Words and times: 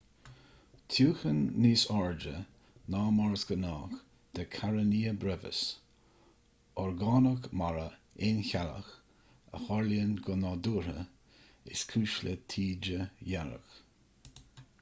tiúchan 0.91 1.39
níos 1.63 1.81
airde 1.95 2.31
ná 2.93 3.01
mar 3.17 3.35
is 3.35 3.43
gnách 3.49 3.91
de 4.39 4.45
karenia 4.55 5.11
brevis 5.25 5.59
orgánach 6.85 7.45
mara 7.63 7.85
aoncheallach 8.29 8.89
a 9.57 9.61
tharlaíonn 9.67 10.17
go 10.29 10.39
nádúrtha 10.47 11.03
is 11.77 11.85
cúis 11.93 12.17
le 12.29 12.33
taoide 12.55 13.01
dhearg 13.31 13.77